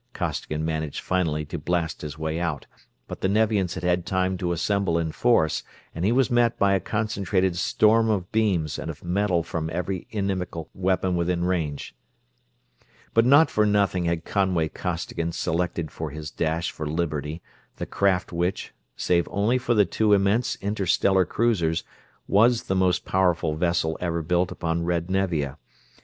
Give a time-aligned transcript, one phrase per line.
[0.13, 2.65] Costigan managed finally to blast his way out,
[3.07, 5.61] but the Nevians had had time to assemble in force
[5.93, 10.07] and he was met by a concentrated storm of beams and of metal from every
[10.09, 11.93] inimical weapon within range.
[13.13, 17.43] But not for nothing had Conway Costigan selected for his dash for liberty
[17.75, 21.83] the craft which, save only for the two immense interstellar cruisers,
[22.27, 25.59] was the most powerful vessel ever built upon red Nevia.